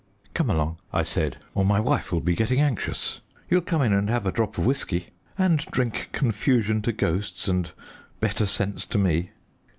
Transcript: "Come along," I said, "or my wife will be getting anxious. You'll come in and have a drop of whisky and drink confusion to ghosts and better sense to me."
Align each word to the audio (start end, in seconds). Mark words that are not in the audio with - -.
"Come 0.33 0.49
along," 0.49 0.79
I 0.91 1.03
said, 1.03 1.37
"or 1.53 1.63
my 1.63 1.79
wife 1.79 2.11
will 2.11 2.21
be 2.21 2.33
getting 2.33 2.59
anxious. 2.59 3.21
You'll 3.51 3.61
come 3.61 3.83
in 3.83 3.93
and 3.93 4.09
have 4.09 4.25
a 4.25 4.31
drop 4.31 4.57
of 4.57 4.65
whisky 4.65 5.09
and 5.37 5.59
drink 5.67 6.09
confusion 6.11 6.81
to 6.81 6.91
ghosts 6.91 7.47
and 7.47 7.71
better 8.19 8.47
sense 8.47 8.87
to 8.87 8.97
me." 8.97 9.29